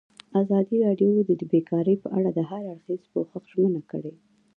[0.41, 4.13] ازادي راډیو د بیکاري په اړه د هر اړخیز پوښښ ژمنه کړې.